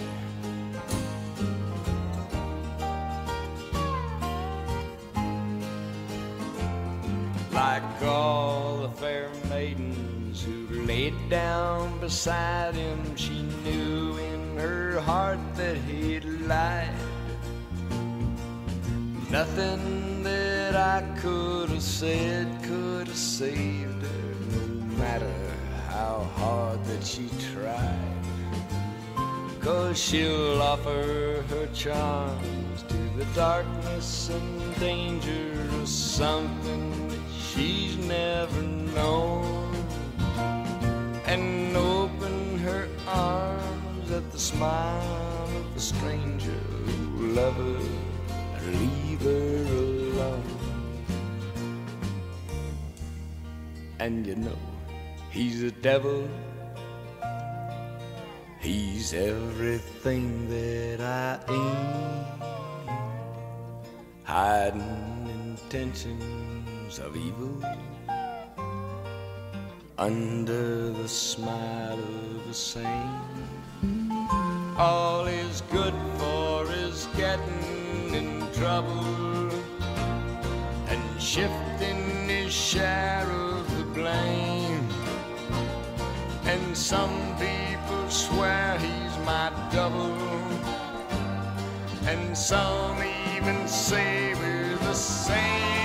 Like 7.50 8.02
all 8.02 8.82
the 8.82 8.90
fair 8.90 9.30
maidens 9.48 10.42
who 10.42 10.82
laid 10.84 11.14
down 11.30 11.98
beside 12.00 12.74
him, 12.74 13.16
she 13.16 13.40
knew 13.64 14.18
in 14.18 14.58
her 14.58 15.00
heart 15.00 15.40
that 15.54 15.78
he'd 15.78 16.24
lied. 16.24 16.92
Nothing 19.30 20.22
that 20.24 20.76
I 20.76 21.00
could 21.22 21.70
have 21.70 21.82
said 21.82 22.62
could 22.62 23.08
have 23.08 23.16
saved 23.16 24.02
her, 24.02 24.34
no 24.50 24.96
matter 24.98 25.41
how 26.02 26.24
hard 26.42 26.84
that 26.84 27.04
she 27.04 27.26
tried. 27.52 28.24
Cause 29.60 29.96
she'll 29.96 30.60
offer 30.60 31.44
her 31.50 31.66
charms 31.72 32.78
to 32.90 33.00
the 33.18 33.26
darkness 33.36 34.28
and 34.36 34.80
danger 34.80 35.52
of 35.78 35.88
something 35.88 36.84
that 37.08 37.26
she's 37.48 37.96
never 37.98 38.62
known. 38.96 39.70
And 41.32 41.76
open 41.76 42.58
her 42.66 42.88
arms 43.06 44.10
at 44.10 44.26
the 44.32 44.42
smile 44.52 45.48
of 45.60 45.66
the 45.74 45.84
stranger 45.92 46.62
who 46.86 47.28
love 47.40 47.56
her 48.58 48.72
leave 48.82 49.22
her 49.30 49.56
alone. 49.82 50.58
And 54.00 54.26
you 54.26 54.34
know, 54.34 54.71
he's 55.32 55.62
a 55.62 55.70
devil. 55.70 56.28
He's 58.60 59.12
everything 59.12 60.48
that 60.48 61.00
I 61.00 61.40
ain't. 61.48 62.42
Hiding 64.22 65.28
intentions 65.44 66.98
of 66.98 67.16
evil 67.16 67.60
under 69.98 70.90
the 70.90 71.08
smile 71.08 71.98
of 71.98 72.50
a 72.50 72.54
saint. 72.54 72.86
All 74.78 75.26
is 75.26 75.62
good 75.72 75.94
for 76.18 76.70
is 76.72 77.08
getting 77.16 78.14
in 78.14 78.46
trouble 78.52 79.50
and 80.88 81.02
shifting 81.20 82.28
his 82.28 82.52
share 82.52 83.28
of 83.30 83.78
the 83.78 83.84
blame. 83.92 84.51
And 86.72 86.78
some 86.78 87.36
people 87.36 88.08
swear 88.08 88.78
he's 88.78 89.18
my 89.26 89.52
double, 89.70 90.16
and 92.06 92.34
some 92.34 92.96
even 93.36 93.68
say 93.68 94.32
we're 94.32 94.78
the 94.78 94.94
same. 94.94 95.81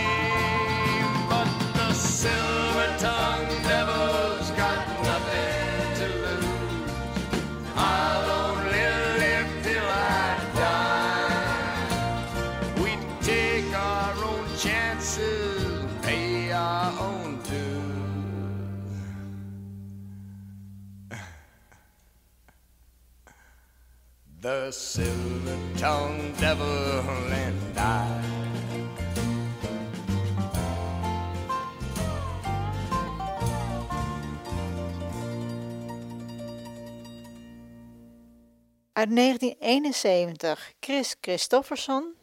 Tongued 25.78 26.40
devil 26.40 27.00
and 27.32 27.78
I. 27.78 28.26
Uit 38.94 39.16
1971 39.16 40.74
Chris 40.80 41.16
Christofferson 41.22 42.16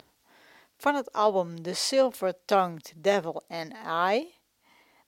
van 0.76 0.94
het 0.94 1.12
album 1.12 1.62
The 1.62 1.74
Silver 1.74 2.34
Tongued 2.44 2.92
Devil 2.96 3.44
and 3.48 3.72
I 4.12 4.34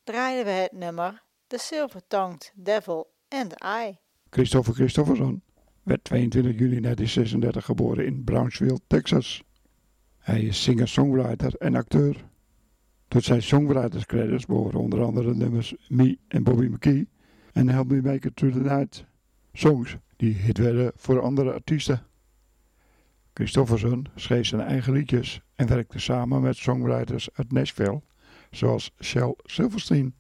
draaiden 0.05 0.44
we 0.44 0.51
het 0.51 0.72
nummer 0.72 1.22
The 1.47 1.59
Silver 1.59 2.03
Tongued 2.09 2.53
Devil 2.55 3.11
and 3.28 3.53
I. 3.64 3.99
Christopher 4.30 4.74
Christofferson 4.74 5.42
werd 5.87 6.05
22 6.05 6.53
juli 6.59 6.80
1936 6.80 7.64
geboren 7.64 8.07
in 8.07 8.24
Brownsville, 8.24 8.78
Texas. 8.87 9.43
Hij 10.18 10.43
is 10.43 10.62
singer-songwriter 10.62 11.55
en 11.55 11.74
acteur. 11.74 12.24
Tot 13.09 13.24
zijn 13.24 13.43
songwriters 13.43 14.07
credits 14.07 14.47
behoren 14.47 14.80
onder 14.80 15.03
andere 15.03 15.32
de 15.32 15.37
nummers 15.37 15.74
Me 15.89 16.18
en 16.28 16.43
Bobby 16.43 16.66
McKee 16.66 17.09
en 17.53 17.68
Help 17.68 17.91
Me 17.91 18.03
Make 18.03 18.28
It 18.28 18.37
Through 18.37 18.57
the 18.57 18.62
Night. 18.62 19.05
Songs 19.53 19.97
die 20.16 20.34
hit 20.34 20.59
werden 20.59 20.93
voor 20.97 21.20
andere 21.20 21.53
artiesten. 21.53 22.03
Christofferson 23.34 24.07
schreef 24.14 24.47
zijn 24.47 24.61
eigen 24.61 24.93
liedjes 24.93 25.41
en 25.55 25.66
werkte 25.66 25.99
samen 25.99 26.43
met 26.43 26.57
songwriters 26.57 27.28
uit 27.32 27.53
Nashville, 27.53 28.03
zoals 28.51 28.93
Shel 29.03 29.39
Silverstein. 29.45 30.14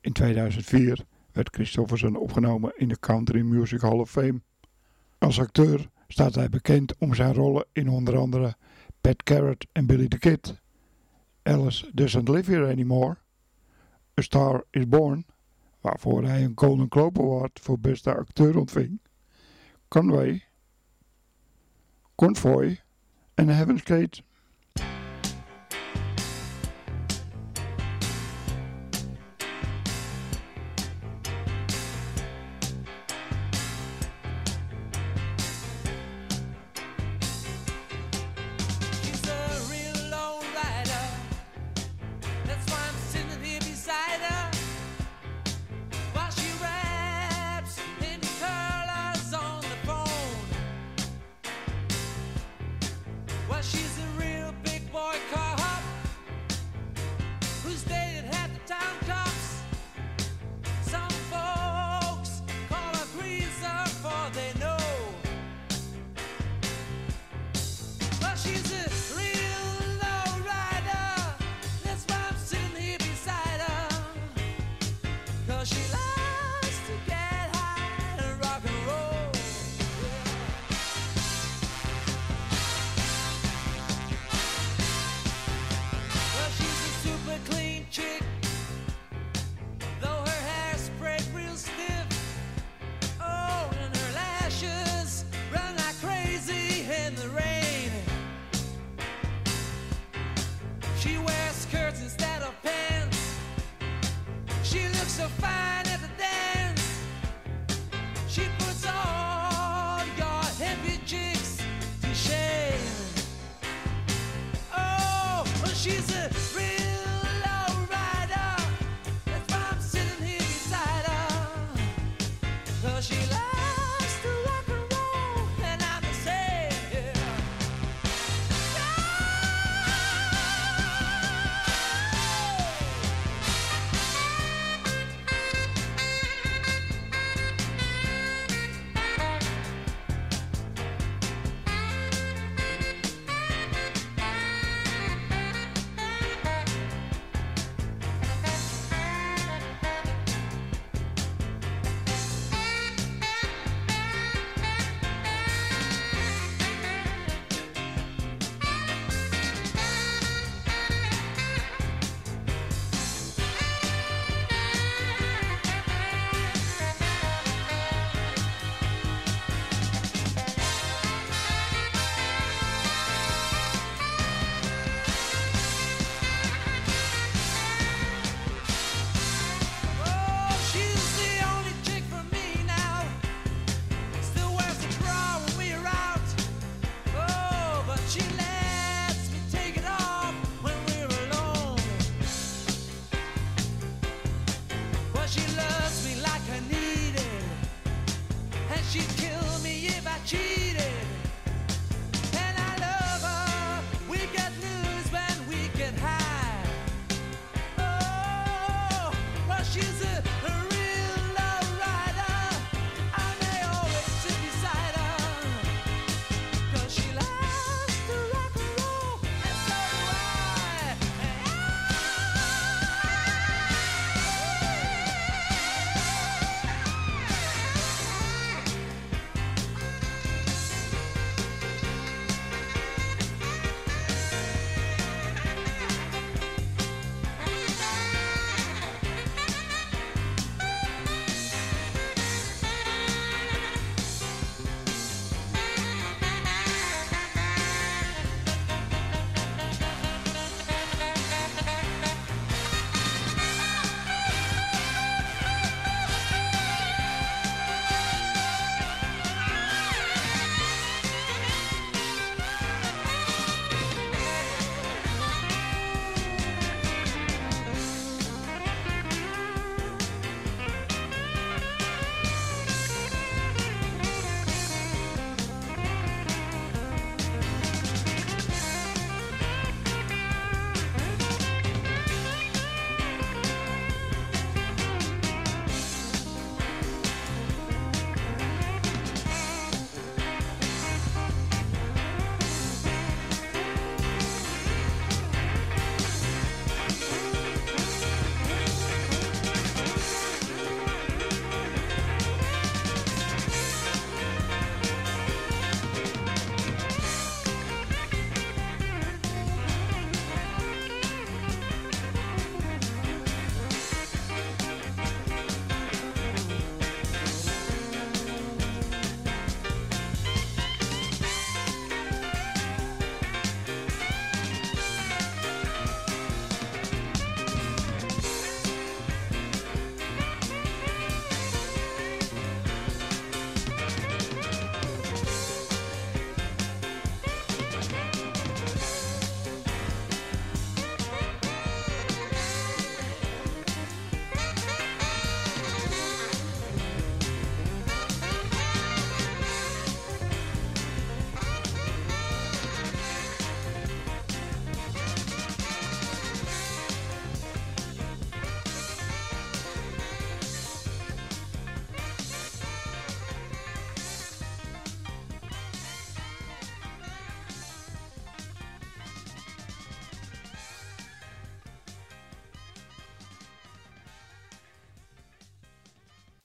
In 0.00 0.12
2004 0.12 1.04
werd 1.38 1.54
Christofferson 1.54 2.16
opgenomen 2.16 2.72
in 2.76 2.88
de 2.88 2.98
Country 2.98 3.40
Music 3.40 3.80
Hall 3.80 3.98
of 3.98 4.10
Fame. 4.10 4.40
Als 5.18 5.40
acteur 5.40 5.90
staat 6.08 6.34
hij 6.34 6.48
bekend 6.48 6.96
om 6.98 7.14
zijn 7.14 7.34
rollen 7.34 7.66
in 7.72 7.88
onder 7.88 8.16
andere 8.16 8.56
Pat 9.00 9.22
Garrett 9.24 9.66
en 9.72 9.86
Billy 9.86 10.08
the 10.08 10.18
Kid, 10.18 10.60
Alice 11.42 11.90
Doesn't 11.94 12.28
Live 12.28 12.50
Here 12.50 12.72
Anymore, 12.72 13.16
A 14.18 14.22
Star 14.22 14.64
Is 14.70 14.88
Born, 14.88 15.26
waarvoor 15.80 16.24
hij 16.24 16.44
een 16.44 16.52
Golden 16.54 16.86
Globe 16.88 17.20
Award 17.20 17.60
voor 17.62 17.78
beste 17.78 18.14
acteur 18.14 18.58
ontving, 18.58 19.00
Conway, 19.88 20.44
Convoy 22.14 22.80
en 23.34 23.48
Heaven's 23.48 23.82
Gate. 23.84 24.22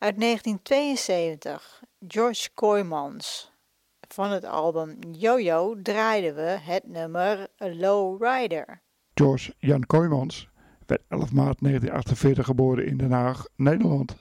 uit 0.03 0.19
1972, 0.19 1.83
George 2.07 2.49
Koymans 2.53 3.51
Van 4.07 4.31
het 4.31 4.45
album 4.45 4.97
Jojo 5.11 5.81
draaiden 5.81 6.35
we 6.35 6.57
het 6.61 6.87
nummer 6.87 7.47
Low 7.57 8.23
Rider. 8.23 8.81
George 9.13 9.53
Jan 9.57 9.85
Koymans 9.85 10.49
werd 10.85 11.01
11 11.07 11.31
maart 11.31 11.57
1948 11.59 12.45
geboren 12.45 12.85
in 12.85 12.97
Den 12.97 13.11
Haag, 13.11 13.47
Nederland. 13.55 14.15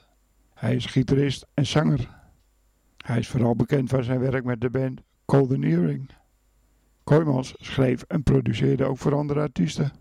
Hij 0.53 0.75
is 0.75 0.85
gitarist 0.85 1.45
en 1.53 1.65
zanger. 1.65 2.09
Hij 2.97 3.19
is 3.19 3.27
vooral 3.27 3.55
bekend 3.55 3.89
van 3.89 4.03
zijn 4.03 4.19
werk 4.19 4.43
met 4.43 4.61
de 4.61 4.69
band 4.69 5.01
Golden 5.25 5.63
Earring. 5.63 6.09
Koymans 7.03 7.53
schreef 7.57 8.03
en 8.07 8.23
produceerde 8.23 8.85
ook 8.85 8.97
voor 8.97 9.15
andere 9.15 9.39
artiesten. 9.39 9.91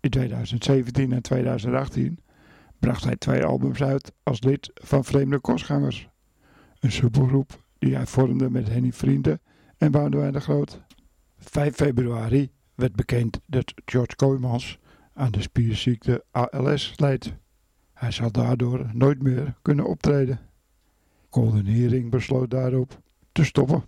In 0.00 0.10
2017 0.10 1.12
en 1.12 1.22
2018 1.22 2.23
bracht 2.84 3.04
hij 3.04 3.16
twee 3.16 3.44
albums 3.44 3.82
uit 3.82 4.12
als 4.22 4.42
lid 4.42 4.70
van 4.74 5.04
Vreemde 5.04 5.38
Kostgangers. 5.38 6.08
Een 6.80 6.92
supergroep 6.92 7.64
die 7.78 7.94
hij 7.94 8.06
vormde 8.06 8.50
met 8.50 8.68
Henny 8.68 8.92
Vrienden 8.92 9.40
en 9.78 9.90
Boudewijn 9.90 10.32
de 10.32 10.40
Groot. 10.40 10.82
5 11.38 11.74
februari 11.74 12.50
werd 12.74 12.96
bekend 12.96 13.40
dat 13.46 13.74
George 13.84 14.16
Koymans 14.16 14.78
aan 15.14 15.30
de 15.30 15.42
spierziekte 15.42 16.24
ALS 16.30 16.92
leidt. 16.96 17.32
Hij 17.92 18.10
zal 18.10 18.30
daardoor 18.30 18.90
nooit 18.92 19.22
meer 19.22 19.54
kunnen 19.62 19.86
optreden. 19.86 20.40
Golden 21.30 21.66
Hering 21.66 22.10
besloot 22.10 22.50
daarop 22.50 23.00
te 23.32 23.44
stoppen. 23.44 23.84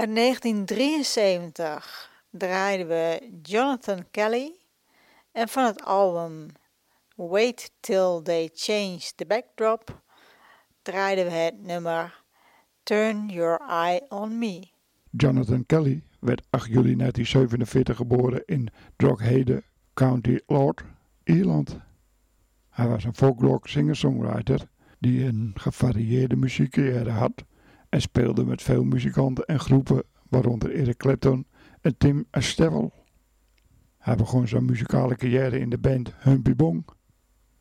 Uit 0.00 0.14
1973 0.14 2.10
draaiden 2.30 2.88
we 2.88 3.30
Jonathan 3.42 4.04
Kelly 4.10 4.52
en 5.32 5.48
van 5.48 5.64
het 5.64 5.82
album 5.82 6.46
Wait 7.14 7.72
Till 7.80 8.22
They 8.22 8.50
Change 8.54 9.00
the 9.16 9.26
Backdrop 9.26 10.02
draaiden 10.82 11.24
we 11.24 11.30
het 11.30 11.62
nummer 11.62 12.22
Turn 12.82 13.28
Your 13.28 13.60
Eye 13.68 14.00
on 14.08 14.38
Me. 14.38 14.68
Jonathan 15.10 15.66
Kelly 15.66 16.02
werd 16.20 16.46
8 16.50 16.66
juli 16.66 16.96
1947 16.96 17.96
geboren 17.96 18.42
in 18.46 18.68
Drogheda, 18.96 19.60
County 19.94 20.38
Lord, 20.46 20.82
Ierland. 21.24 21.78
Hij 22.70 22.88
was 22.88 23.04
een 23.04 23.14
folkrock 23.14 23.68
singer-songwriter 23.68 24.68
die 24.98 25.24
een 25.24 25.52
gevarieerde 25.54 26.36
muziekcarrière 26.36 27.10
had 27.10 27.44
en 27.90 28.00
speelde 28.00 28.44
met 28.44 28.62
veel 28.62 28.84
muzikanten 28.84 29.44
en 29.44 29.60
groepen, 29.60 30.02
waaronder 30.28 30.74
Eric 30.74 30.96
Clapton 30.96 31.46
en 31.80 31.96
Tim 31.98 32.24
Estevel. 32.30 32.92
Hij 33.98 34.16
begon 34.16 34.48
zijn 34.48 34.64
muzikale 34.64 35.16
carrière 35.16 35.58
in 35.58 35.70
de 35.70 35.78
band 35.78 36.12
Humpy 36.18 36.54
Bong. 36.54 36.84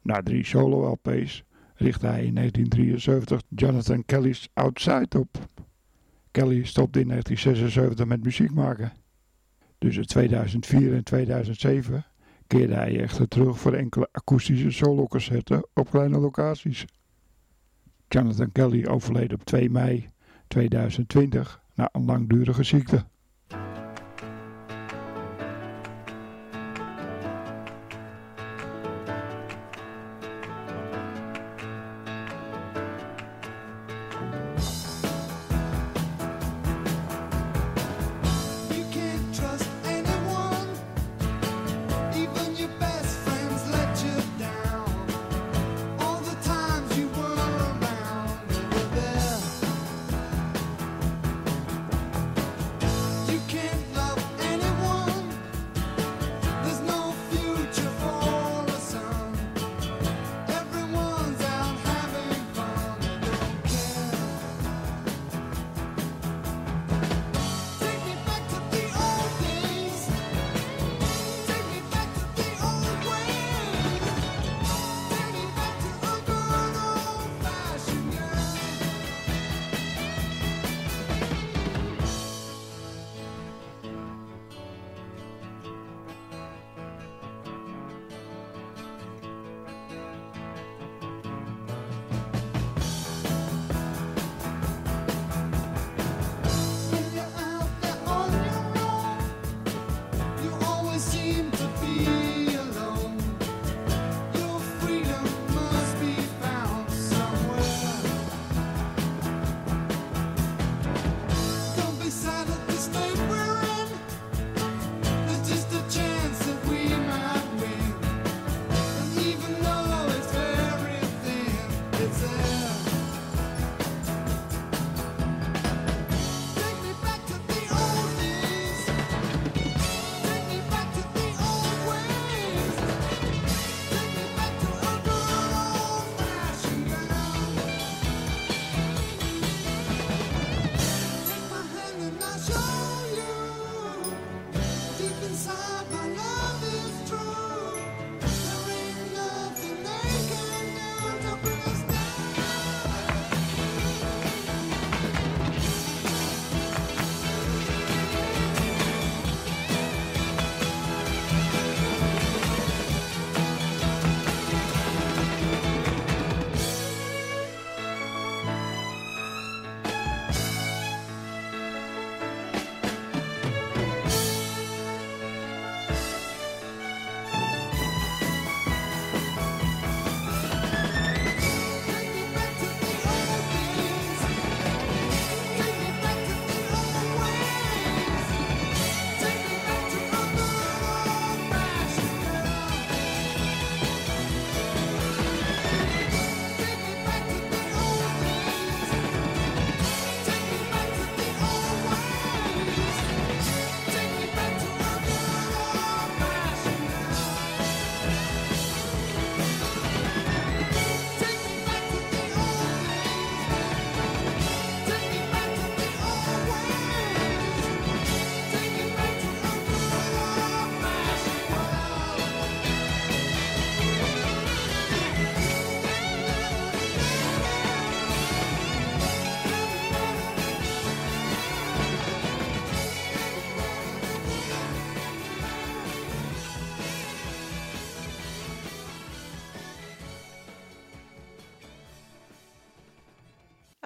Na 0.01 0.21
drie 0.21 0.45
solo-LP's 0.45 1.43
richtte 1.75 2.07
hij 2.07 2.25
in 2.25 2.35
1973 2.35 3.41
Jonathan 3.49 4.05
Kelly's 4.05 4.49
Outside 4.53 5.19
op. 5.19 5.47
Kelly 6.31 6.63
stopte 6.63 6.99
in 6.99 7.07
1976 7.07 8.05
met 8.05 8.23
muziek 8.23 8.53
maken. 8.53 8.91
Tussen 9.77 10.07
2004 10.07 10.93
en 10.93 11.03
2007 11.03 12.05
keerde 12.47 12.73
hij 12.73 13.01
echter 13.01 13.27
terug 13.27 13.59
voor 13.59 13.73
enkele 13.73 14.09
akoestische 14.11 14.71
soloconcerten 14.71 15.67
op 15.73 15.89
kleine 15.89 16.19
locaties. 16.19 16.85
Jonathan 18.07 18.51
Kelly 18.51 18.85
overleed 18.85 19.33
op 19.33 19.43
2 19.43 19.69
mei 19.69 20.09
2020 20.49 21.61
na 21.75 21.89
een 21.91 22.05
langdurige 22.05 22.63
ziekte. 22.63 23.03